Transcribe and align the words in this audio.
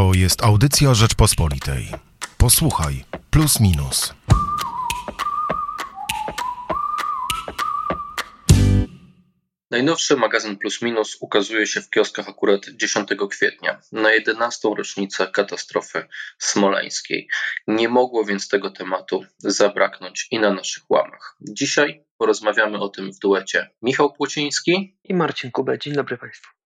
To 0.00 0.14
jest 0.14 0.44
audycja 0.44 0.94
Rzeczpospolitej. 0.94 1.88
Posłuchaj, 2.38 3.04
plus 3.30 3.60
minus. 3.60 4.14
Najnowszy 9.70 10.16
magazyn 10.16 10.56
Plus 10.56 10.82
Minus 10.82 11.16
ukazuje 11.20 11.66
się 11.66 11.80
w 11.80 11.90
kioskach 11.90 12.28
akurat 12.28 12.60
10 12.68 13.08
kwietnia, 13.30 13.80
na 13.92 14.12
11. 14.12 14.68
rocznicę 14.76 15.26
katastrofy 15.26 16.06
smoleńskiej. 16.38 17.28
Nie 17.66 17.88
mogło 17.88 18.24
więc 18.24 18.48
tego 18.48 18.70
tematu 18.70 19.24
zabraknąć 19.38 20.26
i 20.30 20.38
na 20.38 20.52
naszych 20.52 20.90
łamach. 20.90 21.36
Dzisiaj 21.40 22.04
porozmawiamy 22.18 22.78
o 22.78 22.88
tym 22.88 23.12
w 23.12 23.18
duecie 23.18 23.70
Michał 23.82 24.12
Płociński 24.12 24.96
i 25.04 25.14
Marcin 25.14 25.50
Kubę. 25.50 25.78
Dzień 25.78 25.94
dobry 25.94 26.18
Państwu. 26.18 26.59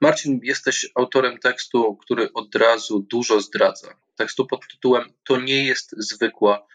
Marcin, 0.00 0.40
jesteś 0.42 0.86
autorem 0.94 1.38
tekstu, 1.38 1.96
który 1.96 2.32
od 2.32 2.54
razu 2.54 3.06
dużo 3.10 3.40
zdradza. 3.40 3.94
Tekstu 4.16 4.46
pod 4.46 4.68
tytułem 4.68 5.12
To 5.24 5.40
nie 5.40 5.66
jest 5.66 5.94
zwykła 5.98 6.66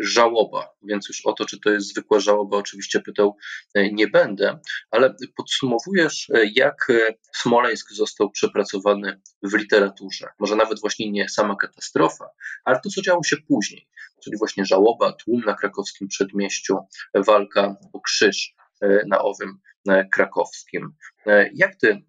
żałoba, 0.00 0.68
więc 0.82 1.08
już 1.08 1.26
o 1.26 1.32
to, 1.32 1.44
czy 1.44 1.60
to 1.60 1.70
jest 1.70 1.88
zwykła 1.88 2.20
żałoba, 2.20 2.56
oczywiście 2.56 3.00
pytał 3.00 3.36
e, 3.74 3.92
nie 3.92 4.08
będę, 4.08 4.58
ale 4.90 5.14
podsumowujesz, 5.36 6.30
e, 6.34 6.44
jak 6.54 6.90
e, 6.90 7.14
Smoleńsk 7.32 7.92
został 7.92 8.30
przepracowany 8.30 9.20
w 9.42 9.54
literaturze. 9.54 10.28
Może 10.38 10.56
nawet 10.56 10.80
właśnie 10.80 11.10
nie 11.10 11.28
sama 11.28 11.56
katastrofa, 11.56 12.28
ale 12.64 12.80
to, 12.84 12.90
co 12.90 13.02
działo 13.02 13.22
się 13.22 13.36
później, 13.48 13.88
czyli 14.24 14.38
właśnie 14.38 14.64
żałoba, 14.64 15.12
tłum 15.12 15.40
na 15.40 15.54
krakowskim 15.54 16.08
przedmieściu, 16.08 16.78
walka 17.14 17.76
o 17.92 18.00
krzyż 18.00 18.54
na 19.06 19.18
owym 19.18 19.58
krakowskim. 20.12 20.92
Jak 21.54 21.76
ty 21.76 22.02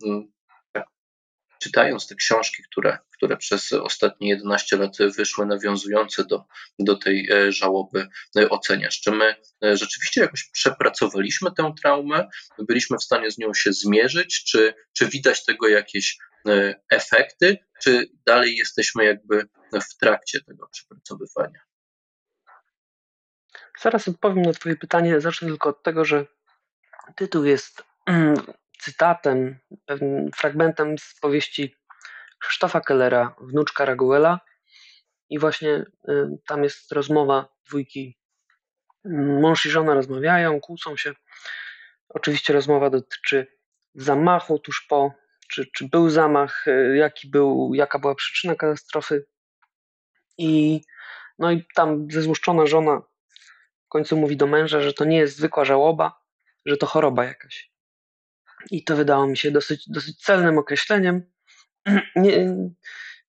czytając 1.60 2.08
te 2.08 2.16
książki, 2.16 2.64
które, 2.72 2.98
które 3.12 3.38
przez 3.38 3.74
ostatnie 3.74 4.30
11 4.30 4.78
lat 4.78 4.98
wyszły, 5.18 5.46
nawiązujące 5.46 6.26
do, 6.26 6.46
do 6.80 6.96
tej 6.96 7.30
e, 7.32 7.52
żałoby, 7.52 8.08
e, 8.38 8.50
oceniasz? 8.50 9.02
Czy 9.02 9.12
my 9.12 9.36
e, 9.64 9.78
rzeczywiście 9.78 10.22
jakoś 10.22 10.50
przepracowaliśmy 10.54 11.52
tę 11.58 11.74
traumę, 11.82 12.28
byliśmy 12.60 12.98
w 12.98 13.04
stanie 13.04 13.32
z 13.32 13.38
nią 13.38 13.54
się 13.54 13.74
zmierzyć, 13.74 14.44
czy, 14.44 14.74
czy 14.94 15.08
widać 15.08 15.46
tego 15.46 15.68
jakieś 15.68 16.18
efekty, 16.92 17.58
czy 17.84 18.10
dalej 18.26 18.56
jesteśmy 18.56 19.06
jakby 19.06 19.48
w 19.74 19.98
trakcie 19.98 20.40
tego 20.44 20.68
przepracowywania? 20.72 21.60
Zaraz 23.82 24.08
odpowiem 24.08 24.42
na 24.42 24.54
Twoje 24.54 24.76
pytanie. 24.76 25.22
Zacznę 25.22 25.48
tylko 25.48 25.70
od 25.70 25.84
tego, 25.84 26.06
że 26.06 26.26
tytuł 27.16 27.46
jest 27.46 27.84
mm, 28.06 28.36
cytatem, 28.80 29.60
pewnym 29.86 30.32
fragmentem 30.32 30.98
z 30.98 31.20
powieści 31.20 31.76
Krzysztofa 32.40 32.82
Kellera, 32.82 33.36
Wnuczka 33.42 33.86
Raguela. 33.86 34.40
I 35.30 35.40
właśnie 35.40 35.70
y, 35.70 35.86
tam 36.48 36.64
jest 36.64 36.92
rozmowa 36.92 37.50
dwójki. 37.68 38.18
Mąż 39.42 39.66
i 39.66 39.70
żona 39.70 39.94
rozmawiają, 39.94 40.60
kłócą 40.60 40.98
się. 40.98 41.14
Oczywiście 42.10 42.54
rozmowa 42.54 42.90
dotyczy 42.90 43.48
zamachu 43.96 44.60
tuż 44.60 44.86
po, 44.90 45.12
czy, 45.50 45.66
czy 45.76 45.90
był 45.90 46.10
zamach, 46.10 46.68
y, 46.68 46.98
jaki 46.98 47.30
był, 47.30 47.72
jaka 47.74 48.00
była 48.00 48.16
przyczyna 48.16 48.56
katastrofy. 48.56 49.26
I, 50.38 50.82
no 51.40 51.52
i 51.52 51.66
tam 51.76 52.12
zezłuszczona 52.12 52.66
żona 52.66 53.02
w 53.86 53.90
końcu 53.90 54.18
mówi 54.18 54.38
do 54.38 54.48
męża, 54.48 54.82
że 54.82 54.94
to 54.94 55.06
nie 55.06 55.18
jest 55.18 55.38
zwykła 55.38 55.66
żałoba, 55.66 56.27
że 56.68 56.78
to 56.78 56.86
choroba 56.86 57.26
jakaś. 57.26 57.72
I 58.72 58.84
to 58.84 58.96
wydało 58.96 59.28
mi 59.28 59.38
się 59.38 59.52
dosyć, 59.52 59.90
dosyć 59.90 60.22
celnym 60.22 60.58
określeniem. 60.58 61.32
Nie, 62.16 62.56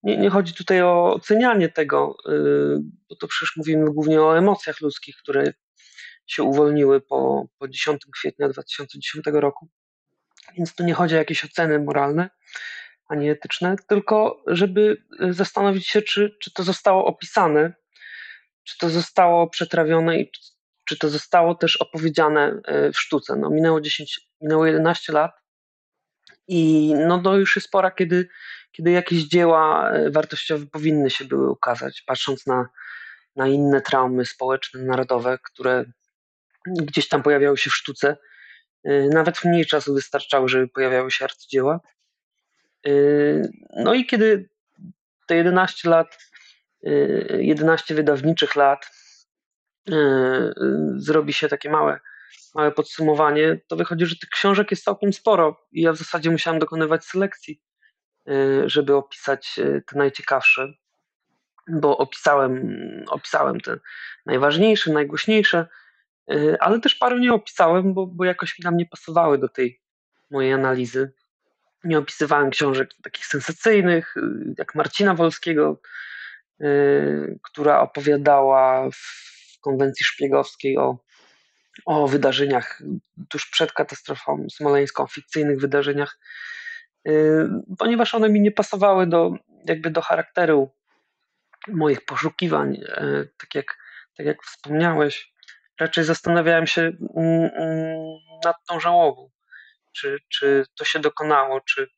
nie, 0.02 0.16
nie 0.16 0.30
chodzi 0.30 0.54
tutaj 0.54 0.82
o 0.82 1.14
ocenianie 1.14 1.68
tego, 1.68 2.16
y, 2.28 2.78
bo 3.08 3.16
to 3.16 3.28
przecież 3.28 3.56
mówimy 3.56 3.90
głównie 3.90 4.22
o 4.22 4.38
emocjach 4.38 4.80
ludzkich, 4.80 5.16
które 5.16 5.52
się 6.26 6.42
uwolniły 6.42 7.00
po, 7.00 7.46
po 7.58 7.68
10 7.68 8.06
kwietnia 8.12 8.48
2010 8.48 9.26
roku. 9.32 9.68
Więc 10.56 10.74
tu 10.74 10.84
nie 10.84 10.94
chodzi 10.94 11.14
o 11.14 11.18
jakieś 11.18 11.44
oceny 11.44 11.78
moralne 11.78 12.30
ani 13.08 13.30
etyczne, 13.30 13.76
tylko 13.88 14.42
żeby 14.46 15.02
zastanowić 15.30 15.88
się, 15.88 16.02
czy, 16.02 16.36
czy 16.40 16.52
to 16.52 16.62
zostało 16.62 17.04
opisane, 17.04 17.72
czy 18.64 18.78
to 18.78 18.88
zostało 18.88 19.50
przetrawione 19.50 20.20
i 20.20 20.30
czy 20.88 20.98
to 20.98 21.08
zostało 21.08 21.54
też 21.54 21.76
opowiedziane 21.76 22.60
e, 22.64 22.92
w 22.92 23.00
sztuce. 23.00 23.36
No, 23.36 23.50
minęło 23.50 23.80
10, 23.80 24.20
minęło 24.40 24.66
11 24.66 25.12
lat 25.12 25.32
i 26.48 26.92
no, 27.06 27.18
to 27.22 27.36
już 27.36 27.56
jest 27.56 27.70
pora, 27.70 27.90
kiedy, 27.90 28.28
kiedy 28.72 28.90
jakieś 28.90 29.22
dzieła 29.22 29.90
e, 29.90 30.10
wartościowe 30.10 30.66
powinny 30.66 31.10
się 31.10 31.24
były 31.24 31.50
ukazać, 31.50 32.02
patrząc 32.06 32.46
na, 32.46 32.68
na 33.36 33.46
inne 33.48 33.80
traumy 33.80 34.24
społeczne, 34.24 34.82
narodowe, 34.82 35.38
które 35.42 35.84
gdzieś 36.66 37.08
tam 37.08 37.22
pojawiały 37.22 37.58
się 37.58 37.70
w 37.70 37.76
sztuce. 37.76 38.16
E, 38.84 39.08
nawet 39.08 39.44
mniej 39.44 39.66
czasu 39.66 39.94
wystarczało, 39.94 40.48
żeby 40.48 40.68
pojawiały 40.68 41.10
się 41.10 41.24
arcydzieła. 41.24 41.80
No 43.76 43.94
i 43.94 44.06
kiedy 44.06 44.48
te 45.26 45.36
11 45.36 45.90
lat, 45.90 46.18
11 47.38 47.94
wydawniczych 47.94 48.56
lat 48.56 48.90
zrobi 50.96 51.32
się 51.32 51.48
takie 51.48 51.70
małe, 51.70 52.00
małe 52.54 52.72
podsumowanie, 52.72 53.60
to 53.68 53.76
wychodzi, 53.76 54.06
że 54.06 54.16
tych 54.16 54.30
książek 54.30 54.70
jest 54.70 54.84
całkiem 54.84 55.12
sporo 55.12 55.66
i 55.72 55.82
ja 55.82 55.92
w 55.92 55.96
zasadzie 55.96 56.30
musiałem 56.30 56.58
dokonywać 56.58 57.04
selekcji, 57.04 57.62
e, 58.28 58.68
żeby 58.68 58.94
opisać 58.94 59.60
te 59.86 59.98
najciekawsze, 59.98 60.72
bo 61.68 61.98
opisałem, 61.98 62.78
opisałem 63.10 63.60
te 63.60 63.78
najważniejsze, 64.26 64.92
najgłośniejsze, 64.92 65.66
ale 66.60 66.80
też 66.80 66.94
paru 66.94 67.18
nie 67.18 67.32
opisałem, 67.32 67.94
bo, 67.94 68.06
bo 68.06 68.24
jakoś 68.24 68.58
mi 68.58 68.62
nam 68.64 68.76
nie 68.76 68.86
pasowały 68.86 69.38
do 69.38 69.48
tej 69.48 69.80
mojej 70.30 70.52
analizy. 70.52 71.12
Nie 71.84 71.98
opisywałem 71.98 72.50
książek 72.50 72.90
takich 73.02 73.26
sensacyjnych, 73.26 74.14
jak 74.58 74.74
Marcina 74.74 75.14
Wolskiego, 75.14 75.80
która 77.42 77.80
opowiadała 77.80 78.90
w 78.90 79.37
konwencji 79.68 80.04
szpiegowskiej 80.04 80.78
o, 80.78 80.98
o 81.86 82.08
wydarzeniach 82.08 82.82
tuż 83.28 83.50
przed 83.50 83.72
katastrofą 83.72 84.46
smoleńską, 84.50 85.06
fikcyjnych 85.06 85.60
wydarzeniach, 85.60 86.18
y, 87.08 87.48
ponieważ 87.78 88.14
one 88.14 88.28
mi 88.28 88.40
nie 88.40 88.52
pasowały 88.52 89.06
do, 89.06 89.32
jakby 89.64 89.90
do 89.90 90.00
charakteru 90.02 90.70
moich 91.68 92.04
poszukiwań, 92.04 92.74
y, 92.74 93.30
tak 93.38 93.54
jak, 93.54 93.78
tak 94.16 94.26
jak 94.26 94.42
wspomniałeś. 94.42 95.32
Raczej 95.80 96.04
zastanawiałem 96.04 96.66
się 96.66 96.82
mm, 96.82 97.50
mm, 97.54 97.96
nad 98.44 98.56
tą 98.68 98.80
żałobą, 98.80 99.30
czy, 99.92 100.18
czy 100.28 100.64
to 100.78 100.84
się 100.84 100.98
dokonało, 100.98 101.60
czy 101.60 101.88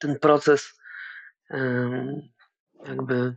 ten 0.00 0.18
proces 0.18 0.80
jakby 2.86 3.36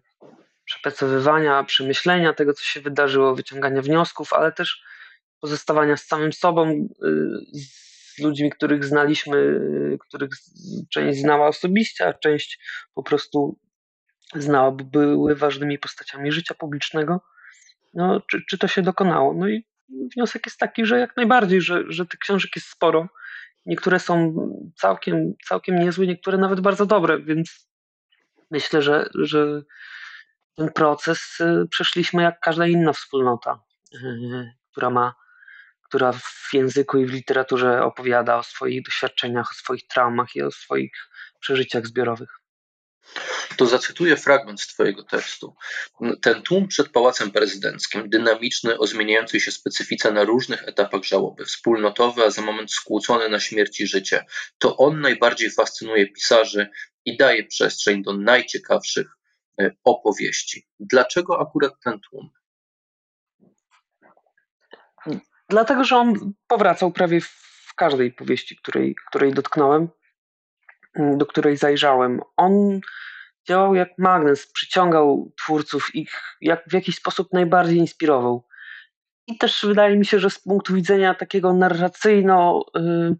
przepracowywania, 0.65 1.63
przemyślenia 1.63 2.33
tego, 2.33 2.53
co 2.53 2.63
się 2.63 2.81
wydarzyło, 2.81 3.35
wyciągania 3.35 3.81
wniosków, 3.81 4.33
ale 4.33 4.51
też 4.51 4.83
pozostawania 5.39 5.97
z 5.97 6.05
samym 6.05 6.33
sobą, 6.33 6.69
y, 6.69 6.87
z 7.53 8.19
ludźmi, 8.19 8.51
których 8.51 8.85
znaliśmy, 8.85 9.37
y, 9.37 9.97
których 10.07 10.29
część 10.89 11.19
znała 11.19 11.47
osobiście, 11.47 12.07
a 12.07 12.13
część 12.13 12.59
po 12.93 13.03
prostu 13.03 13.59
znała, 14.35 14.71
bo 14.71 14.83
były 14.83 15.35
ważnymi 15.35 15.79
postaciami 15.79 16.31
życia 16.31 16.55
publicznego. 16.55 17.21
No, 17.93 18.21
czy, 18.31 18.41
czy 18.49 18.57
to 18.57 18.67
się 18.67 18.81
dokonało? 18.81 19.33
No 19.33 19.47
i 19.47 19.65
wniosek 20.15 20.45
jest 20.45 20.59
taki, 20.59 20.85
że 20.85 20.99
jak 20.99 21.17
najbardziej, 21.17 21.61
że, 21.61 21.83
że 21.87 22.05
tych 22.05 22.19
książek 22.19 22.51
jest 22.55 22.67
sporo. 22.67 23.07
Niektóre 23.65 23.99
są 23.99 24.35
całkiem, 24.75 25.33
całkiem 25.45 25.79
niezłe, 25.79 26.07
niektóre 26.07 26.37
nawet 26.37 26.59
bardzo 26.59 26.85
dobre, 26.85 27.19
więc 27.19 27.69
myślę, 28.51 28.81
że, 28.81 29.09
że 29.13 29.61
ten 30.55 30.71
proces 30.71 31.39
y, 31.39 31.67
przeszliśmy 31.69 32.23
jak 32.23 32.39
każda 32.39 32.67
inna 32.67 32.93
wspólnota, 32.93 33.63
y, 33.93 34.53
która 34.71 34.89
ma, 34.89 35.15
która 35.83 36.11
w 36.13 36.49
języku 36.53 36.97
i 36.97 37.05
w 37.05 37.13
literaturze 37.13 37.83
opowiada 37.83 38.37
o 38.37 38.43
swoich 38.43 38.83
doświadczeniach, 38.83 39.51
o 39.51 39.55
swoich 39.55 39.87
traumach 39.87 40.35
i 40.35 40.41
o 40.41 40.51
swoich 40.51 41.09
przeżyciach 41.39 41.87
zbiorowych. 41.87 42.43
To 43.57 43.65
zacytuję 43.65 44.17
fragment 44.17 44.61
z 44.61 44.67
Twojego 44.67 45.03
tekstu. 45.03 45.55
Ten 46.21 46.41
tłum 46.41 46.67
przed 46.67 46.89
pałacem 46.89 47.31
prezydenckim, 47.31 48.09
dynamiczny, 48.09 48.77
o 48.77 48.87
zmieniającej 48.87 49.39
się 49.39 49.51
specyfice 49.51 50.11
na 50.11 50.23
różnych 50.23 50.67
etapach 50.67 51.03
żałoby, 51.03 51.45
wspólnotowy, 51.45 52.23
a 52.23 52.29
za 52.29 52.41
moment 52.41 52.71
skłócony 52.71 53.29
na 53.29 53.39
śmierci 53.39 53.87
życie, 53.87 54.25
to 54.57 54.77
on 54.77 55.01
najbardziej 55.01 55.51
fascynuje 55.51 56.07
pisarzy 56.07 56.69
i 57.05 57.17
daje 57.17 57.43
przestrzeń 57.43 58.03
do 58.03 58.17
najciekawszych 58.17 59.07
opowieści. 59.83 60.67
Dlaczego 60.79 61.41
akurat 61.41 61.73
ten 61.83 61.99
tłum? 61.99 62.29
Dlatego, 65.49 65.83
że 65.83 65.97
on 65.97 66.33
powracał 66.47 66.91
prawie 66.91 67.21
w 67.21 67.73
każdej 67.75 68.11
powieści, 68.11 68.55
której, 68.55 68.95
której 69.09 69.33
dotknąłem, 69.33 69.89
do 70.95 71.25
której 71.25 71.57
zajrzałem. 71.57 72.19
On 72.37 72.79
działał 73.47 73.75
jak 73.75 73.89
magnes, 73.97 74.51
przyciągał 74.51 75.31
twórców, 75.37 75.95
ich 75.95 76.37
jak 76.41 76.63
w 76.69 76.73
jakiś 76.73 76.95
sposób 76.95 77.33
najbardziej 77.33 77.77
inspirował. 77.77 78.47
I 79.27 79.37
też 79.37 79.65
wydaje 79.65 79.97
mi 79.97 80.05
się, 80.05 80.19
że 80.19 80.29
z 80.29 80.39
punktu 80.39 80.73
widzenia 80.73 81.15
takiego 81.15 81.53
narracyjno 81.53 82.65
y, 82.77 83.15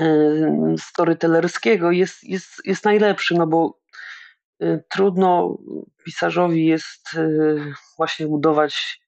y, 0.00 0.78
storytellerskiego 0.78 1.90
jest, 1.90 2.24
jest, 2.24 2.50
jest 2.64 2.84
najlepszy, 2.84 3.34
no 3.34 3.46
bo 3.46 3.77
trudno 4.88 5.58
pisarzowi 6.04 6.66
jest 6.66 7.08
właśnie 7.96 8.26
budować 8.26 9.00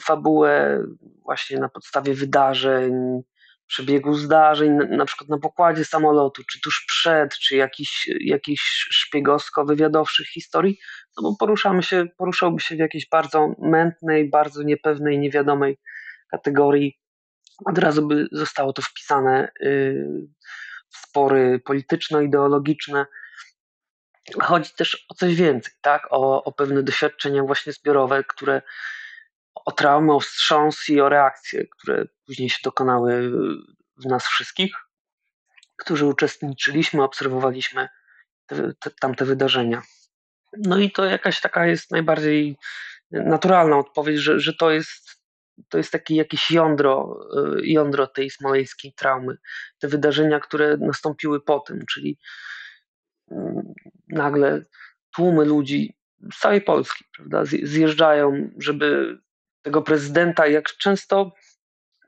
fabułę 0.00 0.84
właśnie 1.24 1.58
na 1.58 1.68
podstawie 1.68 2.14
wydarzeń, 2.14 3.22
przebiegu 3.66 4.14
zdarzeń, 4.14 4.72
na 4.90 5.04
przykład 5.04 5.28
na 5.28 5.38
pokładzie 5.38 5.84
samolotu, 5.84 6.42
czy 6.50 6.60
tuż 6.60 6.84
przed, 6.88 7.34
czy 7.34 7.56
jakichś 7.56 8.10
jakich 8.20 8.60
szpiegowsko-wywiadowczych 8.90 10.26
historii, 10.26 10.78
no 11.16 11.22
bo 11.22 11.36
poruszamy 11.36 11.82
się, 11.82 12.06
poruszałby 12.16 12.60
się 12.60 12.76
w 12.76 12.78
jakiejś 12.78 13.08
bardzo 13.08 13.54
mętnej, 13.58 14.30
bardzo 14.30 14.62
niepewnej, 14.62 15.18
niewiadomej 15.18 15.78
kategorii. 16.30 16.98
Od 17.64 17.78
razu 17.78 18.06
by 18.06 18.26
zostało 18.32 18.72
to 18.72 18.82
wpisane 18.82 19.48
y, 19.62 20.06
w 20.88 20.96
spory 20.96 21.60
polityczno-ideologiczne. 21.64 23.06
Chodzi 24.42 24.70
też 24.76 25.06
o 25.08 25.14
coś 25.14 25.34
więcej, 25.34 25.72
tak? 25.80 26.06
O, 26.10 26.44
o 26.44 26.52
pewne 26.52 26.82
doświadczenia 26.82 27.42
właśnie 27.42 27.72
zbiorowe, 27.72 28.24
które 28.24 28.62
o 29.54 29.72
traumę, 29.72 30.14
o 30.14 30.20
wstrząs 30.20 30.88
i 30.88 31.00
o 31.00 31.08
reakcje, 31.08 31.66
które 31.66 32.04
później 32.26 32.50
się 32.50 32.58
dokonały 32.64 33.30
w 33.96 34.06
nas 34.06 34.26
wszystkich, 34.26 34.74
którzy 35.76 36.06
uczestniczyliśmy, 36.06 37.02
obserwowaliśmy 37.02 37.88
te, 38.46 38.72
te, 38.80 38.90
tamte 39.00 39.24
wydarzenia. 39.24 39.82
No 40.58 40.78
i 40.78 40.90
to 40.90 41.04
jakaś 41.04 41.40
taka 41.40 41.66
jest 41.66 41.90
najbardziej 41.90 42.56
naturalna 43.10 43.78
odpowiedź, 43.78 44.18
że, 44.18 44.40
że 44.40 44.54
to 44.54 44.70
jest 44.70 45.14
to 45.68 45.78
jest 45.78 45.92
takie 45.92 46.16
jakieś 46.16 46.50
jądro, 46.50 47.20
jądro 47.62 48.06
tej 48.06 48.30
smoleńskiej 48.30 48.92
traumy. 48.92 49.36
Te 49.78 49.88
wydarzenia, 49.88 50.40
które 50.40 50.76
nastąpiły 50.76 51.40
po 51.40 51.60
tym, 51.60 51.86
czyli 51.86 52.18
nagle 54.08 54.62
tłumy 55.16 55.44
ludzi 55.44 55.96
z 56.32 56.38
całej 56.38 56.60
Polski 56.60 57.04
prawda, 57.16 57.44
zjeżdżają, 57.44 58.50
żeby 58.58 59.18
tego 59.62 59.82
prezydenta, 59.82 60.46
jak 60.46 60.66
często 60.66 61.32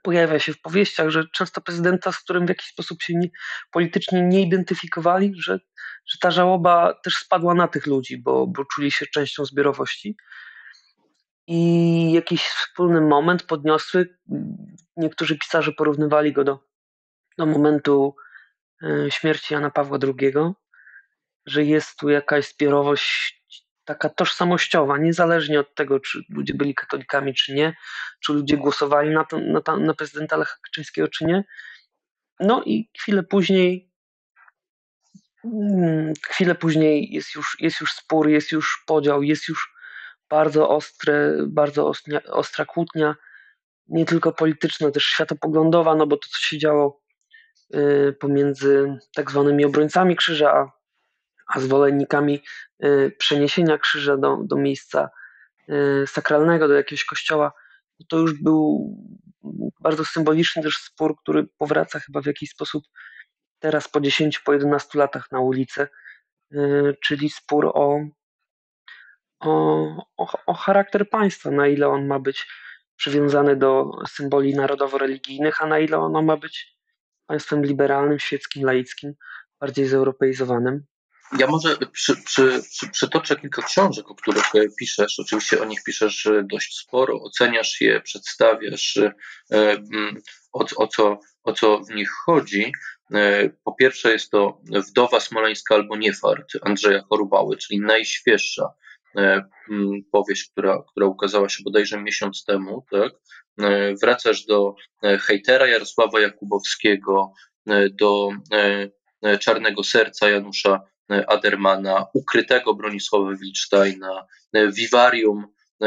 pojawia 0.03 0.39
się 0.39 0.53
w 0.53 0.61
powieściach, 0.61 1.11
że 1.11 1.25
często 1.33 1.61
prezydenta, 1.61 2.13
z 2.13 2.19
którym 2.19 2.47
w 2.47 2.49
jakiś 2.49 2.67
sposób 2.67 3.03
się 3.03 3.15
nie, 3.15 3.29
politycznie 3.71 4.23
nie 4.23 4.43
identyfikowali, 4.43 5.33
że, 5.37 5.59
że 6.07 6.19
ta 6.21 6.31
żałoba 6.31 6.95
też 7.05 7.17
spadła 7.17 7.55
na 7.55 7.69
tych 7.69 7.87
ludzi, 7.87 8.19
bo, 8.19 8.47
bo 8.47 8.65
czuli 8.65 8.91
się 8.91 9.07
częścią 9.07 9.45
zbiorowości. 9.45 10.17
I 11.47 12.13
jakiś 12.13 12.43
wspólny 12.43 13.01
moment 13.01 13.43
podniosły, 13.43 14.19
niektórzy 14.97 15.39
pisarze 15.39 15.73
porównywali 15.73 16.33
go 16.33 16.45
do, 16.45 16.59
do 17.39 17.47
momentu 17.47 18.17
e, 18.83 19.11
śmierci 19.11 19.55
Jana 19.55 19.71
Pawła 19.71 19.99
II, 20.03 20.33
że 21.47 21.65
jest 21.65 21.99
tu 21.99 22.09
jakaś 22.09 22.49
zbiorowość 22.49 23.37
taka 23.85 24.09
tożsamościowa, 24.09 24.99
niezależnie 24.99 25.61
od 25.61 25.75
tego, 25.75 26.01
czy 26.01 26.23
ludzie 26.29 26.55
byli 26.55 26.75
katolikami, 26.75 27.35
czy 27.35 27.55
nie, 27.55 27.77
czy 28.21 28.33
ludzie 28.33 28.57
głosowali 28.57 29.11
na, 29.11 29.25
to, 29.25 29.39
na, 29.39 29.77
na 29.77 29.95
prezydenta 29.95 30.37
Lecha 30.37 30.57
Kaczyńskiego, 30.63 31.09
czy 31.09 31.25
nie. 31.25 31.45
No 32.41 32.63
i 32.67 32.91
chwilę 32.99 33.23
później 33.23 33.93
mm, 35.45 36.13
chwilę 36.29 36.55
później 36.55 37.13
jest 37.13 37.35
już, 37.35 37.57
jest 37.61 37.81
już 37.81 37.93
spór, 37.93 38.29
jest 38.29 38.53
już 38.53 38.85
podział, 38.87 39.23
jest 39.23 39.49
już 39.49 39.75
bardzo 40.31 40.69
ostre, 40.69 41.37
bardzo 41.47 41.89
ostra, 41.89 42.21
ostra 42.23 42.65
kłótnia, 42.65 43.15
nie 43.89 44.05
tylko 44.05 44.33
polityczna, 44.33 44.91
też 44.91 45.05
światopoglądowa, 45.05 45.95
no 45.95 46.07
bo 46.07 46.17
to, 46.17 46.29
co 46.29 46.39
się 46.39 46.59
działo 46.59 47.01
y, 47.75 48.17
pomiędzy 48.21 48.99
tak 49.15 49.31
zwanymi 49.31 49.65
obrońcami 49.65 50.17
krzyża, 50.17 50.53
a 50.53 50.76
a 51.47 51.61
zwolennikami 51.61 52.43
y, 52.85 53.13
przeniesienia 53.19 53.79
krzyża 53.79 54.17
do, 54.17 54.39
do 54.45 54.57
miejsca 54.57 55.11
y, 55.69 56.07
sakralnego, 56.07 56.69
do 56.69 56.75
jakiegoś 56.75 57.05
kościoła, 57.05 57.53
to 58.09 58.19
już 58.19 58.43
był 58.43 58.95
bardzo 59.81 60.05
symboliczny 60.05 60.63
też 60.63 60.77
spór, 60.77 61.17
który 61.23 61.47
powraca 61.59 62.01
chyba 62.01 62.21
w 62.21 62.27
jakiś 62.27 62.51
sposób 62.51 62.85
teraz 63.59 63.89
po 63.89 64.01
10, 64.01 64.39
po 64.39 64.53
11 64.53 64.99
latach 64.99 65.33
na 65.33 65.41
ulicę, 65.41 65.89
y, 66.53 66.97
czyli 67.05 67.31
spór 67.31 67.67
o, 67.67 68.01
o, 69.41 69.51
o, 70.17 70.45
o 70.47 70.55
charakter 70.55 71.11
państwa, 71.11 71.51
na 71.51 71.67
ile 71.67 71.89
on 71.89 72.07
ma 72.07 72.19
być 72.19 72.47
przywiązany 72.97 73.57
do 73.57 73.91
symboli 74.09 74.55
narodowo-religijnych, 74.55 75.63
a 75.63 75.67
na 75.67 75.79
ile 75.79 75.99
ono 75.99 76.23
ma 76.23 76.37
być 76.37 76.77
państwem 77.27 77.65
liberalnym, 77.65 78.19
świeckim, 78.19 78.65
laickim, 78.65 79.15
bardziej 79.61 79.87
zeuropeizowanym. 79.87 80.87
Ja 81.39 81.47
może 81.47 81.77
przy, 81.93 82.17
przy, 82.17 82.63
przy, 82.71 82.89
przytoczę 82.91 83.37
kilka 83.37 83.63
książek, 83.63 84.11
o 84.11 84.15
których 84.15 84.55
e, 84.55 84.69
piszesz. 84.79 85.21
Oczywiście 85.21 85.63
o 85.63 85.65
nich 85.65 85.83
piszesz 85.85 86.27
e, 86.27 86.43
dość 86.43 86.79
sporo, 86.79 87.23
oceniasz 87.23 87.81
je, 87.81 88.01
przedstawiasz, 88.01 88.97
e, 88.97 89.13
mm, 89.51 90.23
o, 90.53 90.65
o, 90.77 90.87
co, 90.87 91.21
o 91.43 91.53
co 91.53 91.79
w 91.79 91.91
nich 91.91 92.11
chodzi. 92.25 92.73
Po 93.65 93.73
pierwsze 93.73 94.13
jest 94.13 94.31
to 94.31 94.61
Wdowa 94.89 95.21
Smoleńska 95.21 95.75
albo 95.75 95.97
Niefart 95.97 96.53
Andrzeja 96.63 97.03
Chorubały, 97.09 97.57
czyli 97.57 97.81
najświeższa 97.81 98.73
mm, 99.17 100.03
powieść, 100.13 100.51
która, 100.51 100.83
która 100.89 101.07
ukazała 101.07 101.49
się 101.49 101.63
bodajże 101.65 102.03
miesiąc 102.03 102.45
temu. 102.45 102.85
Tak? 102.91 103.13
Wracasz 104.03 104.45
do 104.45 104.75
hejtera 105.03 105.67
Jarosława 105.67 106.21
Jakubowskiego, 106.21 107.33
do 107.93 108.29
Czarnego 109.41 109.85
Serca 109.85 110.31
Janusza 110.31 110.81
Adermana, 111.09 112.07
ukrytego 112.15 112.75
Bronisława 112.75 113.33
Wilcztajna, 113.35 114.27
e, 114.55 115.87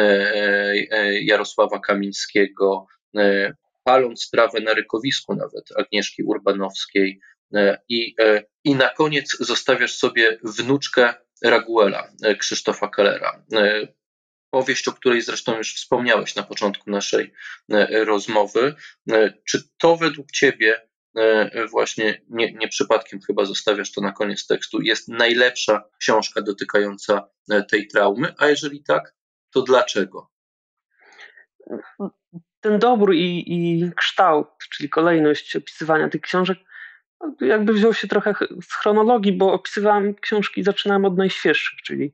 e, 0.92 1.22
Jarosława 1.22 1.80
Kamińskiego, 1.80 2.88
e, 3.18 3.54
paląc 3.84 4.24
sprawę 4.24 4.60
na 4.60 4.74
rykowisku 4.74 5.36
nawet 5.36 5.64
Agnieszki 5.78 6.24
Urbanowskiej 6.24 7.20
i, 7.90 8.16
i 8.64 8.76
na 8.76 8.90
koniec 8.90 9.38
zostawiasz 9.40 9.96
sobie 9.96 10.38
wnuczkę 10.44 11.14
Raguela, 11.44 12.12
Krzysztofa 12.40 12.88
Kellera. 12.88 13.44
Powieść, 14.50 14.88
o 14.88 14.92
której 14.92 15.22
zresztą 15.22 15.58
już 15.58 15.76
wspomniałeś 15.76 16.36
na 16.36 16.44
początku 16.44 16.92
naszej 16.92 17.34
rozmowy. 17.90 18.76
Czy 19.46 19.64
to 19.78 19.98
według 19.98 20.32
Ciebie 20.32 20.82
E, 20.82 20.89
właśnie 21.72 22.22
nie, 22.30 22.54
nie 22.54 22.68
przypadkiem 22.68 23.20
chyba 23.28 23.46
zostawiasz 23.46 23.92
to 23.92 24.02
na 24.02 24.12
koniec 24.12 24.48
tekstu, 24.48 24.82
jest 24.82 25.08
najlepsza 25.08 25.84
książka 26.00 26.42
dotykająca 26.42 27.30
e, 27.52 27.64
tej 27.64 27.88
traumy, 27.88 28.34
a 28.38 28.48
jeżeli 28.48 28.84
tak, 28.84 29.16
to 29.54 29.62
dlaczego? 29.62 30.30
Ten 32.62 32.80
dobór 32.80 33.14
i, 33.14 33.44
i 33.48 33.92
kształt, 33.96 34.48
czyli 34.76 34.90
kolejność 34.90 35.56
opisywania 35.56 36.10
tych 36.10 36.22
książek, 36.22 36.58
no, 37.22 37.36
jakby 37.42 37.74
wziął 37.74 37.94
się 37.94 38.08
trochę 38.08 38.34
z 38.62 38.74
chronologii, 38.74 39.34
bo 39.34 39.54
opisywałem 39.54 40.16
książki, 40.16 40.64
zaczynałem 40.64 41.06
od 41.06 41.18
najświeższych, 41.18 41.82
czyli 41.82 42.14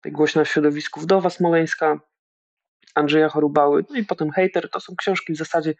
tej 0.00 0.12
głośna 0.12 0.44
w 0.44 0.48
środowisku 0.48 1.00
Wdowa 1.00 1.30
Smoleńska, 1.30 2.00
Andrzeja 2.94 3.28
Chorubały, 3.28 3.84
no 3.90 3.96
i 3.96 4.04
potem 4.04 4.30
Hater. 4.30 4.70
To 4.70 4.80
są 4.80 4.96
książki 4.96 5.32
w 5.32 5.36
zasadzie 5.36 5.74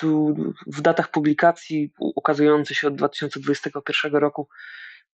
tu 0.00 0.34
w 0.66 0.80
datach 0.80 1.10
publikacji 1.10 1.92
ukazujących 1.98 2.76
się 2.76 2.88
od 2.88 2.94
2021 2.94 4.12
roku 4.12 4.48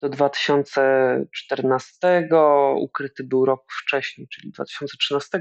do 0.01 0.09
2014, 0.09 2.29
ukryty 2.75 3.23
był 3.23 3.45
rok 3.45 3.63
wcześniej, 3.83 4.27
czyli 4.27 4.51
2013. 4.51 5.39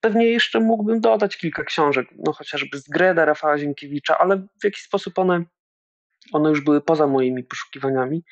Pewnie 0.00 0.26
jeszcze 0.26 0.60
mógłbym 0.60 1.00
dodać 1.00 1.36
kilka 1.36 1.64
książek, 1.64 2.08
no 2.18 2.32
chociażby 2.32 2.78
z 2.78 2.88
Greda 2.88 3.24
Rafała 3.24 3.58
Zienkiewicza, 3.58 4.18
ale 4.18 4.36
w 4.36 4.64
jakiś 4.64 4.82
sposób 4.82 5.18
one, 5.18 5.44
one 6.32 6.50
już 6.50 6.60
były 6.60 6.80
poza 6.80 7.06
moimi 7.06 7.44
poszukiwaniami. 7.44 8.24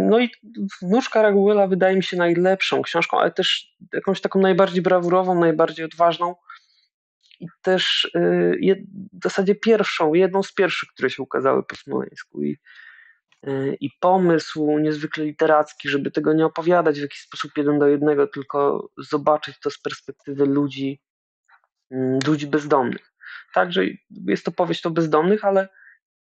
No 0.00 0.20
i 0.20 0.30
Nóżka 0.82 1.22
Raguela 1.22 1.66
wydaje 1.66 1.96
mi 1.96 2.02
się 2.02 2.16
najlepszą 2.16 2.82
książką, 2.82 3.18
ale 3.18 3.30
też 3.30 3.76
jakąś 3.92 4.20
taką 4.20 4.40
najbardziej 4.40 4.82
brawurową, 4.82 5.40
najbardziej 5.40 5.84
odważną 5.84 6.34
i 7.40 7.46
też 7.62 8.04
y, 8.04 8.86
w 9.12 9.22
zasadzie 9.22 9.54
pierwszą, 9.54 10.14
jedną 10.14 10.42
z 10.42 10.54
pierwszych, 10.54 10.88
które 10.88 11.10
się 11.10 11.22
ukazały 11.22 11.62
po 11.62 11.76
Smoleńsku. 11.76 12.42
I, 12.42 12.58
y, 13.46 13.76
I 13.80 13.90
pomysł 14.00 14.78
niezwykle 14.78 15.24
literacki, 15.24 15.88
żeby 15.88 16.10
tego 16.10 16.32
nie 16.32 16.46
opowiadać 16.46 16.98
w 16.98 17.02
jakiś 17.02 17.20
sposób 17.20 17.52
jeden 17.56 17.78
do 17.78 17.88
jednego, 17.88 18.26
tylko 18.26 18.88
zobaczyć 18.98 19.60
to 19.60 19.70
z 19.70 19.78
perspektywy 19.78 20.46
ludzi, 20.46 21.00
mm, 21.90 22.18
ludzi 22.26 22.46
bezdomnych. 22.46 23.12
Także 23.54 23.82
jest 24.26 24.44
to 24.44 24.52
powieść 24.52 24.86
o 24.86 24.90
bezdomnych, 24.90 25.44
ale 25.44 25.68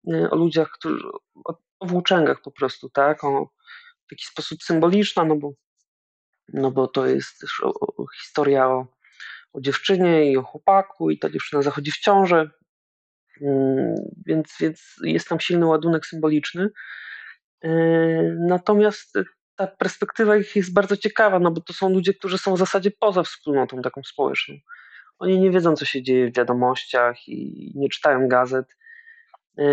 y, 0.08 0.30
o 0.30 0.36
ludziach, 0.36 0.70
którzy, 0.70 1.04
o, 1.44 1.86
włóczęgach 1.86 2.42
po 2.42 2.50
prostu, 2.50 2.90
tak? 2.90 3.24
O, 3.24 3.50
w 4.06 4.08
taki 4.10 4.24
sposób 4.24 4.62
symboliczna, 4.62 5.24
no 5.24 5.36
bo, 5.36 5.52
no 6.48 6.70
bo 6.70 6.88
to 6.88 7.06
jest 7.06 7.40
też 7.40 7.60
o 7.64 8.06
historia 8.22 8.68
o, 8.68 8.86
o 9.52 9.60
dziewczynie 9.60 10.32
i 10.32 10.36
o 10.36 10.42
chłopaku 10.42 11.10
i 11.10 11.18
ta 11.18 11.30
dziewczyna 11.30 11.62
zachodzi 11.62 11.90
w 11.90 11.98
ciążę, 11.98 12.50
mm, 13.40 13.94
więc, 14.26 14.56
więc 14.60 14.96
jest 15.02 15.28
tam 15.28 15.40
silny 15.40 15.66
ładunek 15.66 16.06
symboliczny. 16.06 16.68
E, 17.64 17.70
natomiast 18.48 19.18
ta 19.56 19.66
perspektywa 19.66 20.36
ich 20.36 20.56
jest 20.56 20.72
bardzo 20.72 20.96
ciekawa, 20.96 21.38
no 21.38 21.50
bo 21.50 21.60
to 21.60 21.72
są 21.72 21.90
ludzie, 21.90 22.14
którzy 22.14 22.38
są 22.38 22.54
w 22.54 22.58
zasadzie 22.58 22.90
poza 23.00 23.22
wspólnotą 23.22 23.82
taką 23.82 24.02
społeczną. 24.04 24.54
Oni 25.18 25.40
nie 25.40 25.50
wiedzą, 25.50 25.76
co 25.76 25.84
się 25.84 26.02
dzieje 26.02 26.30
w 26.30 26.36
wiadomościach 26.36 27.28
i 27.28 27.72
nie 27.74 27.88
czytają 27.88 28.28
gazet 28.28 28.66
e, 29.58 29.64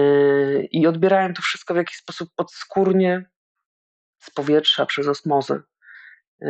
i 0.64 0.88
odbierają 0.88 1.34
to 1.34 1.42
wszystko 1.42 1.74
w 1.74 1.78
jakiś 1.78 1.98
sposób 1.98 2.30
podskórnie 2.36 3.30
z 4.20 4.30
powietrza, 4.30 4.86
przez 4.86 5.08
osmozę, 5.08 5.62
e, 6.42 6.48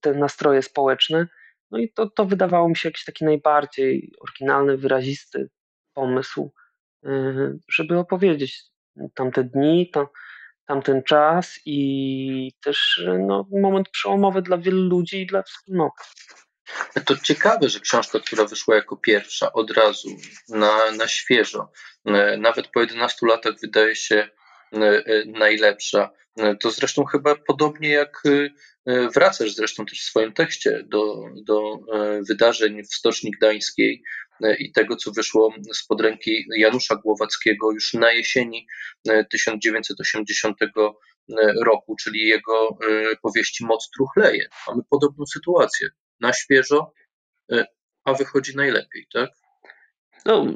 te 0.00 0.14
nastroje 0.14 0.62
społeczne. 0.62 1.26
No 1.70 1.78
i 1.78 1.92
to, 1.92 2.10
to 2.10 2.24
wydawało 2.24 2.68
mi 2.68 2.76
się 2.76 2.88
jakiś 2.88 3.04
taki 3.04 3.24
najbardziej 3.24 4.12
oryginalny, 4.20 4.76
wyrazisty 4.76 5.48
pomysł, 5.94 6.52
e, 7.04 7.10
żeby 7.68 7.98
opowiedzieć 7.98 8.62
tamte 9.14 9.44
dni, 9.44 9.90
to, 9.90 10.12
tamten 10.66 11.02
czas 11.02 11.60
i 11.64 12.52
też 12.64 13.02
no, 13.18 13.46
moment 13.50 13.88
przełomowy 13.88 14.42
dla 14.42 14.58
wielu 14.58 14.82
ludzi 14.82 15.20
i 15.20 15.26
dla 15.26 15.42
wspólnoty. 15.42 16.04
To 17.06 17.16
ciekawe, 17.16 17.68
że 17.68 17.80
książka, 17.80 18.20
która 18.20 18.44
wyszła 18.44 18.74
jako 18.74 18.96
pierwsza 18.96 19.52
od 19.52 19.70
razu, 19.70 20.08
na, 20.48 20.90
na 20.90 21.08
świeżo, 21.08 21.70
e, 22.04 22.36
nawet 22.36 22.68
po 22.68 22.80
11 22.80 23.26
latach 23.26 23.54
wydaje 23.62 23.96
się 23.96 24.28
najlepsza. 25.26 26.10
To 26.60 26.70
zresztą 26.70 27.04
chyba 27.04 27.34
podobnie 27.34 27.88
jak 27.88 28.22
wracasz 29.14 29.54
zresztą 29.54 29.86
też 29.86 30.00
w 30.00 30.04
swoim 30.04 30.32
tekście 30.32 30.84
do, 30.86 31.24
do 31.42 31.78
wydarzeń 32.28 32.82
w 32.82 32.94
Stoczni 32.94 33.30
Gdańskiej 33.30 34.02
i 34.58 34.72
tego, 34.72 34.96
co 34.96 35.12
wyszło 35.12 35.54
spod 35.72 36.00
ręki 36.00 36.46
Janusza 36.56 36.96
Głowackiego 36.96 37.72
już 37.72 37.94
na 37.94 38.12
jesieni 38.12 38.66
1980 39.30 40.56
roku, 41.64 41.96
czyli 41.96 42.28
jego 42.28 42.78
powieści 43.22 43.64
Moc 43.64 43.90
truchleje. 43.90 44.48
Mamy 44.68 44.82
podobną 44.90 45.26
sytuację 45.26 45.88
na 46.20 46.32
świeżo, 46.32 46.92
e, 47.52 47.64
a 48.04 48.14
wychodzi 48.14 48.56
najlepiej, 48.56 49.06
tak? 49.12 49.30
No, 50.24 50.46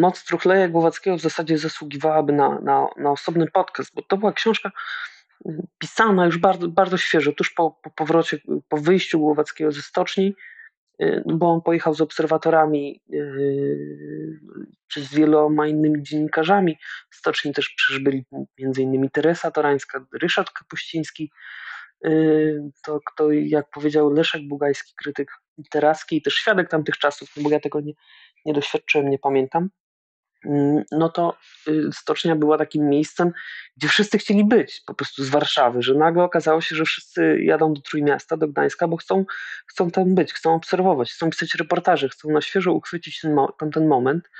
Moc 0.00 0.24
Truchleja 0.24 0.68
Głowackiego 0.68 1.16
w 1.16 1.20
zasadzie 1.20 1.58
zasługiwałaby 1.58 2.32
na, 2.32 2.60
na, 2.60 2.88
na 2.96 3.10
osobny 3.10 3.46
podcast, 3.50 3.94
bo 3.94 4.02
to 4.02 4.16
była 4.16 4.32
książka 4.32 4.70
mm, 5.46 5.66
pisana 5.78 6.26
już 6.26 6.38
bardzo, 6.38 6.68
bardzo 6.68 6.96
świeżo, 6.96 7.32
tuż 7.32 7.50
po, 7.50 7.70
po 7.82 7.90
powrocie, 7.90 8.38
po 8.68 8.76
wyjściu 8.76 9.18
Głowackiego 9.18 9.72
ze 9.72 9.82
stoczni, 9.82 10.34
e, 10.98 11.22
bo 11.26 11.52
on 11.52 11.62
pojechał 11.62 11.94
z 11.94 12.00
obserwatorami 12.00 13.02
e, 13.12 13.16
czy 14.88 15.02
z 15.02 15.14
wieloma 15.14 15.66
innymi 15.66 16.02
dziennikarzami. 16.02 16.78
W 17.10 17.16
stoczni 17.16 17.52
też 17.52 17.74
przecież 17.76 18.02
byli 18.02 18.24
innymi 18.78 19.10
Teresa 19.10 19.50
Torańska, 19.50 20.06
Ryszard 20.20 20.50
Kapuściński, 20.50 21.30
Y, 22.04 22.70
to 22.84 23.00
kto, 23.06 23.32
jak 23.32 23.70
powiedział 23.70 24.10
Leszek 24.10 24.48
Bugajski, 24.48 24.94
krytyk 24.96 25.28
literacki 25.58 26.16
i 26.16 26.22
też 26.22 26.34
świadek 26.34 26.68
tamtych 26.70 26.98
czasów, 26.98 27.28
no 27.36 27.42
bo 27.42 27.50
ja 27.50 27.60
tego 27.60 27.80
nie, 27.80 27.92
nie 28.46 28.52
doświadczyłem, 28.52 29.10
nie 29.10 29.18
pamiętam, 29.18 29.68
mm, 30.44 30.84
no 30.92 31.08
to 31.08 31.36
y, 31.68 31.92
stocznia 31.92 32.36
była 32.36 32.58
takim 32.58 32.88
miejscem, 32.88 33.32
gdzie 33.76 33.88
wszyscy 33.88 34.18
chcieli 34.18 34.44
być 34.44 34.82
po 34.86 34.94
prostu 34.94 35.24
z 35.24 35.28
Warszawy, 35.28 35.82
że 35.82 35.94
nagle 35.94 36.22
okazało 36.22 36.60
się, 36.60 36.76
że 36.76 36.84
wszyscy 36.84 37.38
jadą 37.42 37.74
do 37.74 37.80
Trójmiasta, 37.80 38.36
do 38.36 38.48
Gdańska, 38.48 38.88
bo 38.88 38.96
chcą, 38.96 39.24
chcą 39.66 39.90
tam 39.90 40.14
być, 40.14 40.32
chcą 40.32 40.54
obserwować, 40.54 41.12
chcą 41.12 41.30
pisać 41.30 41.54
reportaże, 41.54 42.08
chcą 42.08 42.30
na 42.30 42.40
świeżo 42.40 42.72
uchwycić 42.72 43.20
ten, 43.20 43.36
ten 43.72 43.86
moment. 43.86 44.30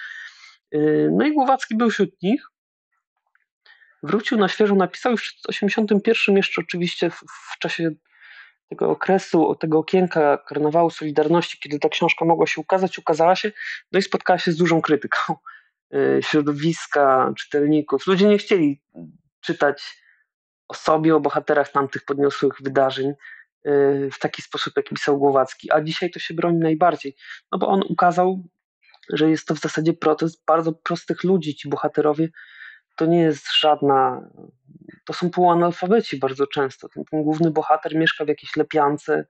Y, 0.75 1.09
no 1.13 1.27
i 1.27 1.33
Głowacki 1.33 1.77
był 1.77 1.91
wśród 1.91 2.23
nich, 2.23 2.47
wrócił 4.03 4.39
na 4.39 4.49
świeżo, 4.49 4.75
napisał 4.75 5.13
już 5.13 5.37
w 5.43 5.49
81 5.49 6.37
jeszcze 6.37 6.61
oczywiście 6.61 7.11
w, 7.11 7.21
w 7.55 7.59
czasie 7.59 7.91
tego 8.69 8.91
okresu, 8.91 9.55
tego 9.55 9.79
okienka 9.79 10.39
Karnawału 10.39 10.91
Solidarności, 10.91 11.59
kiedy 11.59 11.79
ta 11.79 11.89
książka 11.89 12.25
mogła 12.25 12.47
się 12.47 12.61
ukazać, 12.61 12.99
ukazała 12.99 13.37
się, 13.37 13.53
no 13.93 13.99
i 13.99 14.03
spotkała 14.03 14.39
się 14.39 14.53
z 14.53 14.57
dużą 14.57 14.81
krytyką 14.81 15.35
y, 15.95 16.21
środowiska, 16.23 17.33
czytelników. 17.37 18.07
Ludzie 18.07 18.27
nie 18.27 18.39
chcieli 18.39 18.83
czytać 19.41 20.03
o 20.69 20.75
sobie, 20.75 21.17
o 21.17 21.21
bohaterach 21.21 21.73
tamtych 21.73 22.05
podniosłych 22.05 22.53
wydarzeń 22.63 23.09
y, 23.11 23.15
w 24.13 24.19
taki 24.19 24.43
sposób, 24.43 24.73
jak 24.77 24.89
pisał 24.89 25.19
Głowacki, 25.19 25.73
a 25.73 25.81
dzisiaj 25.81 26.11
to 26.11 26.19
się 26.19 26.35
broni 26.35 26.59
najbardziej, 26.59 27.17
no 27.53 27.59
bo 27.59 27.69
on 27.69 27.83
ukazał, 27.89 28.45
że 29.13 29.31
jest 29.31 29.49
to 29.49 29.55
w 29.55 29.61
zasadzie 29.61 29.93
protest 29.93 30.45
bardzo 30.47 30.73
prostych 30.73 31.25
ludzi, 31.25 31.55
ci 31.55 31.69
bohaterowie, 31.69 32.29
to 32.97 33.07
nie 33.07 33.21
jest 33.21 33.47
żadna. 33.61 34.31
To 35.05 35.13
są 35.13 35.31
półanalfabeci 35.31 36.19
bardzo 36.19 36.47
często. 36.47 36.89
Ten, 36.89 37.05
ten 37.05 37.23
główny 37.23 37.51
bohater 37.51 37.97
mieszka 37.97 38.25
w 38.25 38.29
jakiejś 38.29 38.57
lepiance, 38.57 39.25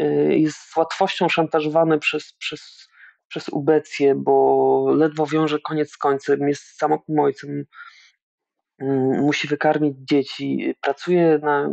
y, 0.00 0.04
jest 0.38 0.58
z 0.58 0.76
łatwością 0.76 1.28
szantażowany 1.28 1.98
przez, 1.98 2.32
przez, 2.32 2.88
przez 3.28 3.48
ubecję, 3.48 4.14
bo 4.14 4.86
ledwo 4.96 5.26
wiąże 5.26 5.58
koniec 5.58 5.90
z 5.90 5.96
końcem, 5.96 6.48
jest 6.48 6.78
samotnym 6.78 7.18
ojcem, 7.18 7.64
mm, 8.78 9.20
musi 9.22 9.48
wykarmić 9.48 9.96
dzieci, 9.98 10.74
pracuje 10.80 11.38
na, 11.42 11.68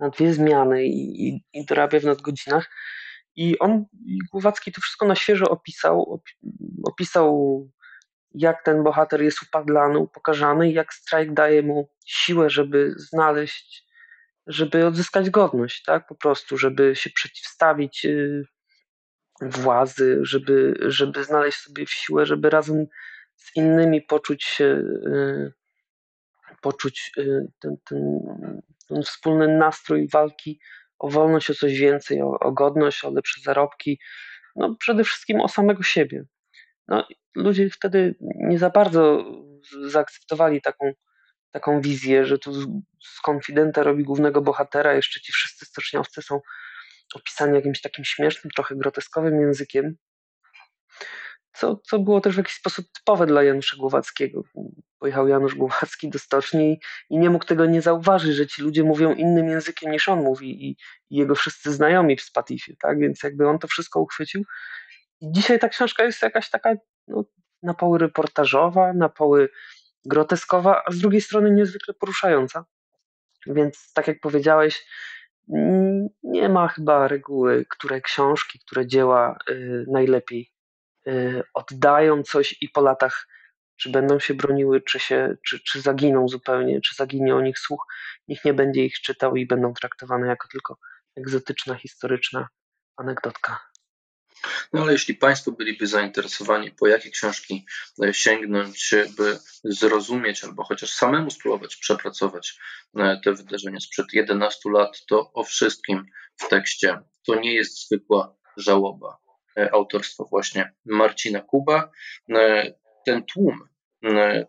na 0.00 0.10
dwie 0.10 0.32
zmiany 0.34 0.84
i, 0.84 1.28
i, 1.28 1.44
i 1.52 1.64
dorabia 1.64 2.00
w 2.00 2.04
nadgodzinach. 2.04 2.70
I 3.36 3.58
on, 3.58 3.84
Głowacki 4.32 4.72
to 4.72 4.80
wszystko 4.80 5.06
na 5.06 5.14
świeżo 5.14 5.48
opisał, 5.48 6.20
opisał 6.84 7.68
jak 8.34 8.62
ten 8.64 8.82
bohater 8.82 9.22
jest 9.22 9.42
upadlany, 9.42 9.98
upokarzany 9.98 10.70
i 10.70 10.74
jak 10.74 10.94
strajk 10.94 11.32
daje 11.32 11.62
mu 11.62 11.88
siłę, 12.06 12.50
żeby 12.50 12.94
znaleźć, 12.96 13.86
żeby 14.46 14.86
odzyskać 14.86 15.30
godność, 15.30 15.82
tak? 15.82 16.06
Po 16.06 16.14
prostu, 16.14 16.58
żeby 16.58 16.96
się 16.96 17.10
przeciwstawić 17.10 18.04
y, 18.04 18.44
władzy, 19.42 20.18
żeby, 20.22 20.74
żeby 20.80 21.24
znaleźć 21.24 21.58
sobie 21.58 21.86
siłę, 21.86 22.26
żeby 22.26 22.50
razem 22.50 22.86
z 23.36 23.56
innymi 23.56 24.02
poczuć 24.02 24.44
się, 24.44 24.64
y, 24.64 25.52
poczuć 26.60 27.12
y, 27.18 27.46
ten, 27.60 27.76
ten, 27.84 28.20
ten 28.88 29.02
wspólny 29.02 29.48
nastrój 29.48 30.08
walki 30.08 30.60
o 30.98 31.08
wolność, 31.08 31.50
o 31.50 31.54
coś 31.54 31.78
więcej, 31.78 32.22
o, 32.22 32.38
o 32.38 32.52
godność, 32.52 33.04
o 33.04 33.10
lepsze 33.10 33.40
zarobki, 33.40 33.98
no 34.56 34.76
przede 34.78 35.04
wszystkim 35.04 35.40
o 35.40 35.48
samego 35.48 35.82
siebie. 35.82 36.24
No, 36.90 37.08
ludzie 37.36 37.70
wtedy 37.70 38.14
nie 38.20 38.58
za 38.58 38.70
bardzo 38.70 39.24
zaakceptowali 39.86 40.62
taką, 40.62 40.92
taką 41.50 41.80
wizję, 41.80 42.24
że 42.24 42.38
tu 42.38 42.52
z 43.02 43.20
konfidenta 43.22 43.82
robi 43.82 44.04
głównego 44.04 44.40
bohatera, 44.40 44.94
jeszcze 44.94 45.20
ci 45.20 45.32
wszyscy 45.32 45.66
stoczniowcy 45.66 46.22
są 46.22 46.40
opisani 47.14 47.54
jakimś 47.54 47.80
takim 47.80 48.04
śmiesznym, 48.04 48.50
trochę 48.50 48.76
groteskowym 48.76 49.40
językiem, 49.40 49.96
co, 51.52 51.80
co 51.84 51.98
było 51.98 52.20
też 52.20 52.34
w 52.34 52.38
jakiś 52.38 52.54
sposób 52.54 52.86
typowe 52.92 53.26
dla 53.26 53.42
Janusza 53.42 53.76
Głowackiego. 53.76 54.42
Pojechał 54.98 55.28
Janusz 55.28 55.54
Głowacki 55.54 56.10
do 56.10 56.18
stoczni 56.18 56.80
i 57.10 57.18
nie 57.18 57.30
mógł 57.30 57.44
tego 57.44 57.66
nie 57.66 57.82
zauważyć, 57.82 58.36
że 58.36 58.46
ci 58.46 58.62
ludzie 58.62 58.84
mówią 58.84 59.14
innym 59.14 59.48
językiem 59.48 59.92
niż 59.92 60.08
on 60.08 60.22
mówi 60.22 60.64
i, 60.64 60.70
i 61.10 61.16
jego 61.16 61.34
wszyscy 61.34 61.72
znajomi 61.72 62.16
w 62.16 62.22
Spatifie, 62.22 62.74
tak? 62.82 62.98
Więc 62.98 63.22
jakby 63.22 63.48
on 63.48 63.58
to 63.58 63.68
wszystko 63.68 64.00
uchwycił 64.00 64.44
dzisiaj 65.22 65.58
ta 65.58 65.68
książka 65.68 66.04
jest 66.04 66.22
jakaś 66.22 66.50
taka 66.50 66.74
no, 67.08 67.24
na 67.62 67.74
poły 67.74 67.98
reportażowa, 67.98 68.92
na 68.92 69.08
poły 69.08 69.48
groteskowa, 70.04 70.82
a 70.86 70.92
z 70.92 70.98
drugiej 70.98 71.20
strony 71.20 71.50
niezwykle 71.50 71.94
poruszająca. 71.94 72.64
Więc 73.46 73.92
tak 73.92 74.08
jak 74.08 74.20
powiedziałeś, 74.20 74.86
nie 76.22 76.48
ma 76.48 76.68
chyba 76.68 77.08
reguły, 77.08 77.66
które 77.68 78.00
książki, 78.00 78.58
które 78.66 78.86
dzieła 78.86 79.38
y, 79.50 79.84
najlepiej 79.88 80.52
y, 81.06 81.42
oddają 81.54 82.22
coś 82.22 82.56
i 82.62 82.68
po 82.68 82.80
latach 82.80 83.26
czy 83.76 83.90
będą 83.90 84.18
się 84.18 84.34
broniły, 84.34 84.80
czy, 84.80 85.00
się, 85.00 85.36
czy, 85.46 85.60
czy 85.60 85.80
zaginą 85.80 86.28
zupełnie, 86.28 86.80
czy 86.80 86.94
zaginie 86.94 87.36
o 87.36 87.40
nich 87.40 87.58
słuch, 87.58 87.86
nikt 88.28 88.44
nie 88.44 88.54
będzie 88.54 88.84
ich 88.84 88.94
czytał 88.94 89.36
i 89.36 89.46
będą 89.46 89.72
traktowane 89.72 90.26
jako 90.26 90.48
tylko 90.48 90.78
egzotyczna, 91.16 91.74
historyczna 91.74 92.48
anegdotka. 92.96 93.69
No 94.72 94.82
ale 94.82 94.92
jeśli 94.92 95.14
Państwo 95.14 95.52
byliby 95.52 95.86
zainteresowani, 95.86 96.70
po 96.70 96.86
jakie 96.86 97.10
książki 97.10 97.66
e, 98.02 98.14
sięgnąć, 98.14 98.94
by 99.16 99.38
zrozumieć 99.64 100.44
albo 100.44 100.64
chociaż 100.64 100.92
samemu 100.92 101.30
spróbować 101.30 101.76
przepracować 101.76 102.58
e, 102.96 103.20
te 103.24 103.32
wydarzenia 103.32 103.80
sprzed 103.80 104.06
11 104.12 104.70
lat, 104.70 105.04
to 105.08 105.32
o 105.32 105.44
wszystkim 105.44 106.06
w 106.36 106.48
tekście. 106.48 106.98
To 107.26 107.34
nie 107.34 107.54
jest 107.54 107.86
zwykła 107.86 108.36
żałoba 108.56 109.18
e, 109.58 109.74
autorstwa 109.74 110.24
właśnie 110.24 110.72
Marcina 110.84 111.40
Kuba. 111.40 111.90
Ten 113.06 113.24
tłum 113.24 113.68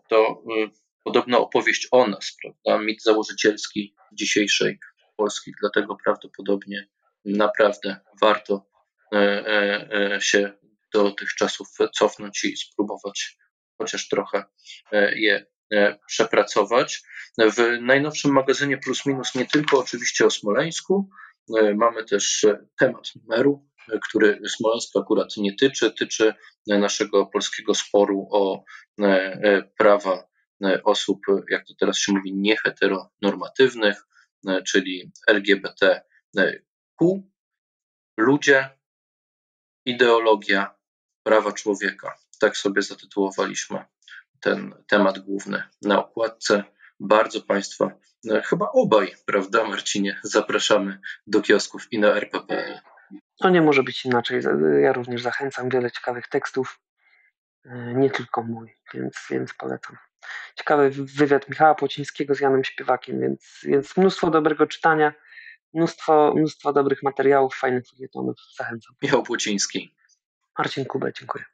to 0.08 0.42
podobno 1.04 1.40
opowieść 1.40 1.88
o 1.90 2.06
nas, 2.06 2.36
prawda? 2.42 2.84
Mit 2.84 3.02
założycielski 3.02 3.94
dzisiejszej 4.12 4.78
Polski, 5.16 5.52
dlatego 5.60 5.96
prawdopodobnie 6.04 6.88
naprawdę 7.24 7.96
warto 8.20 8.71
się 10.20 10.52
do 10.94 11.10
tych 11.10 11.34
czasów 11.34 11.68
cofnąć 11.94 12.44
i 12.44 12.56
spróbować 12.56 13.36
chociaż 13.78 14.08
trochę 14.08 14.44
je 15.14 15.46
przepracować. 16.06 17.02
W 17.38 17.78
najnowszym 17.80 18.32
magazynie 18.32 18.78
Plus 18.78 19.06
Minus 19.06 19.34
nie 19.34 19.46
tylko 19.46 19.78
oczywiście 19.78 20.26
o 20.26 20.30
Smoleńsku, 20.30 21.10
mamy 21.74 22.04
też 22.04 22.46
temat 22.78 23.10
numeru, 23.16 23.68
który 24.08 24.40
Smoleńsk 24.48 24.96
akurat 24.96 25.36
nie 25.36 25.56
tyczy, 25.56 25.90
tyczy 25.90 26.34
naszego 26.66 27.26
polskiego 27.26 27.74
sporu 27.74 28.28
o 28.30 28.64
prawa 29.78 30.24
osób, 30.84 31.18
jak 31.50 31.66
to 31.66 31.74
teraz 31.80 31.98
się 31.98 32.12
mówi, 32.12 32.34
nieheteronormatywnych, 32.34 34.02
czyli 34.66 35.12
LGBTQ, 35.28 36.02
ludzie, 38.16 38.70
ideologia, 39.84 40.74
prawa 41.22 41.52
człowieka. 41.52 42.14
Tak 42.40 42.56
sobie 42.56 42.82
zatytułowaliśmy 42.82 43.84
ten 44.40 44.74
temat 44.88 45.18
główny 45.18 45.62
na 45.82 45.98
okładce. 45.98 46.64
Bardzo 47.00 47.40
Państwa, 47.40 47.90
chyba 48.44 48.70
obaj, 48.72 49.14
prawda, 49.26 49.64
Marcinie, 49.64 50.20
zapraszamy 50.22 51.00
do 51.26 51.40
kiosków 51.40 51.92
i 51.92 51.98
na 51.98 52.08
RPP. 52.08 52.80
No 53.40 53.50
nie 53.50 53.62
może 53.62 53.82
być 53.82 54.04
inaczej. 54.04 54.40
Ja 54.82 54.92
również 54.92 55.22
zachęcam 55.22 55.68
wiele 55.68 55.90
ciekawych 55.90 56.28
tekstów, 56.28 56.80
nie 57.94 58.10
tylko 58.10 58.42
mój, 58.42 58.76
więc, 58.94 59.26
więc 59.30 59.54
polecam. 59.54 59.96
Ciekawy 60.54 60.90
wywiad 60.90 61.48
Michała 61.48 61.74
Płocińskiego 61.74 62.34
z 62.34 62.40
Janem 62.40 62.64
Śpiewakiem, 62.64 63.20
więc, 63.20 63.60
więc 63.64 63.96
mnóstwo 63.96 64.30
dobrego 64.30 64.66
czytania, 64.66 65.12
mnóstwo, 65.74 66.32
mnóstwo 66.36 66.72
dobrych 66.72 67.02
materiałów, 67.02 67.54
fajnych 67.54 67.88
felietonów. 67.88 68.36
Zachęcam. 68.58 68.94
Michał 69.02 69.22
Płociński. 69.22 69.94
Marcin 70.58 70.84
Kubę, 70.84 71.12
dziękuję. 71.18 71.44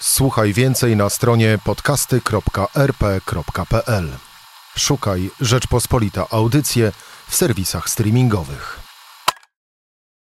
Słuchaj 0.00 0.52
więcej 0.52 0.96
na 0.96 1.10
stronie 1.10 1.58
podcasty.rp.pl. 1.64 4.08
Szukaj 4.76 5.30
Rzeczpospolita 5.40 6.26
Audycje 6.30 6.92
w 7.28 7.34
serwisach 7.34 7.90
streamingowych. 7.90 8.89